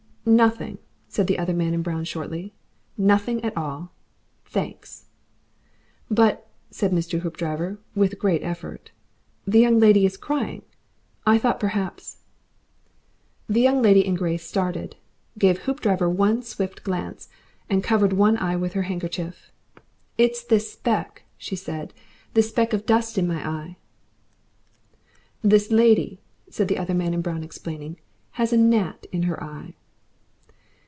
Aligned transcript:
"Nothing," 0.23 0.77
said 1.07 1.25
the 1.25 1.39
other 1.39 1.51
man 1.53 1.73
in 1.73 1.81
brown 1.81 2.03
shortly. 2.03 2.53
"Nothing 2.95 3.43
at 3.43 3.57
all, 3.57 3.91
thanks." 4.45 5.07
"But," 6.11 6.47
said 6.69 6.91
Mr. 6.91 7.21
Hoopdriver, 7.21 7.79
with 7.95 8.13
a 8.13 8.17
great 8.17 8.43
effort, 8.43 8.91
"the 9.47 9.59
young 9.61 9.79
lady 9.79 10.05
is 10.05 10.17
crying. 10.17 10.61
I 11.25 11.39
thought 11.39 11.59
perhaps" 11.59 12.19
The 13.49 13.61
Young 13.61 13.81
Lady 13.81 14.05
in 14.05 14.13
Grey 14.13 14.37
started, 14.37 14.95
gave 15.39 15.61
Hoopdriver 15.63 16.07
one 16.07 16.43
swift 16.43 16.83
glance, 16.83 17.27
and 17.67 17.83
covered 17.83 18.13
one 18.13 18.37
eye 18.37 18.55
with 18.57 18.73
her 18.73 18.83
handkerchief. 18.83 19.51
"It's 20.19 20.43
this 20.43 20.71
speck," 20.71 21.23
she 21.35 21.55
said. 21.55 21.95
"This 22.35 22.49
speck 22.49 22.73
of 22.73 22.85
dust 22.85 23.17
in 23.17 23.27
my 23.27 23.45
eye." 23.45 23.77
"This 25.41 25.71
lady," 25.71 26.21
said 26.47 26.67
the 26.67 26.77
other 26.77 26.93
man 26.93 27.15
in 27.15 27.23
brown, 27.23 27.43
explaining, 27.43 27.97
"has 28.33 28.53
a 28.53 28.57
gnat 28.57 29.07
in 29.11 29.23
her 29.23 29.43
eye." 29.43 29.73